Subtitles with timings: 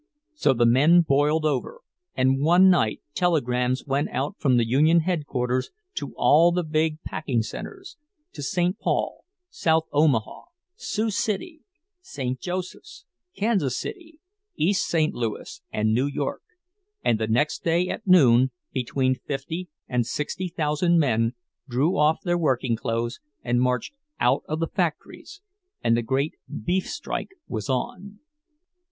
[0.33, 1.81] So the men boiled over,
[2.15, 7.43] and one night telegrams went out from the union headquarters to all the big packing
[7.43, 8.79] centers—to St.
[8.79, 10.45] Paul, South Omaha,
[10.75, 11.61] Sioux City,
[12.01, 12.39] St.
[12.39, 13.03] Joseph,
[13.35, 14.17] Kansas City,
[14.55, 15.13] East St.
[15.13, 21.33] Louis, and New York—and the next day at noon between fifty and sixty thousand men
[21.69, 25.41] drew off their working clothes and marched out of the factories,
[25.83, 28.17] and the great "Beef Strike" was on.